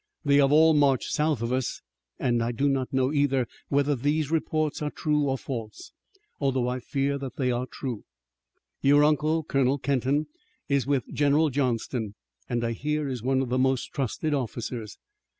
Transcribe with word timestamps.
They 0.25 0.37
have 0.37 0.51
all 0.51 0.73
marched 0.73 1.11
south 1.13 1.43
of 1.43 1.53
us, 1.53 1.79
and 2.17 2.41
I 2.41 2.51
do 2.51 2.67
not 2.67 2.91
know 2.91 3.13
either 3.13 3.45
whether 3.69 3.95
these 3.95 4.31
reports 4.31 4.81
are 4.81 4.89
true 4.89 5.25
or 5.27 5.37
false, 5.37 5.91
though 6.39 6.67
I 6.67 6.79
fear 6.79 7.19
that 7.19 7.35
they 7.35 7.51
are 7.51 7.67
true. 7.67 8.03
Your 8.81 9.03
uncle, 9.03 9.43
Colonel 9.43 9.77
Kenton, 9.77 10.25
is 10.67 10.87
with 10.87 11.03
General 11.13 11.51
Johnston, 11.51 12.15
and 12.49 12.63
I 12.63 12.71
hear 12.71 13.07
is 13.07 13.21
one 13.21 13.43
of 13.43 13.51
his 13.51 13.59
most 13.59 13.93
trusted 13.93 14.33
officers. 14.33 14.97